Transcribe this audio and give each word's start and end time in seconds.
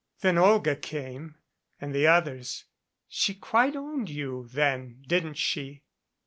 "Then 0.21 0.35
Olga 0.39 0.75
came 0.75 1.35
and 1.79 1.93
the 1.93 2.07
others. 2.07 2.65
She 3.07 3.35
quite 3.35 3.75
owned 3.75 4.09
you, 4.09 4.47
then, 4.51 5.03
didn't 5.07 5.37
she?" 5.37 5.83